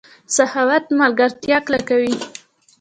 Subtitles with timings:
[0.35, 2.13] سخاوت ملګرتیا کلکوي.